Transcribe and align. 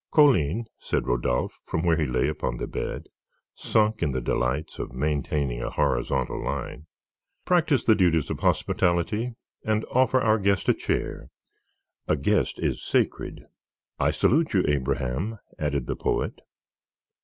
"Colline," 0.11 0.65
said 0.79 1.05
Rodolphe 1.05 1.53
from 1.63 1.83
where 1.83 1.95
he 1.95 2.07
lay 2.07 2.27
upon 2.27 2.57
the 2.57 2.65
bed, 2.65 3.05
sunk 3.53 4.01
in 4.01 4.13
the 4.13 4.19
delights 4.19 4.79
of 4.79 4.93
maintaining 4.95 5.61
a 5.61 5.69
horizontal 5.69 6.43
line, 6.43 6.87
"practise 7.45 7.85
the 7.85 7.93
duties 7.93 8.31
of 8.31 8.39
hospitality 8.39 9.35
and 9.63 9.85
offer 9.91 10.19
our 10.19 10.39
guest 10.39 10.67
a 10.67 10.73
chair; 10.73 11.29
a 12.07 12.15
guest 12.15 12.57
is 12.57 12.81
sacred. 12.83 13.45
I 13.99 14.09
salute 14.09 14.55
you, 14.55 14.63
Abraham," 14.67 15.37
added 15.59 15.85
the 15.85 15.95
poet. 15.95 16.41